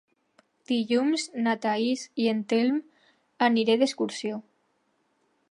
[0.69, 2.81] Dilluns na Thaís i en Telm
[3.51, 4.43] aniré d'excursió.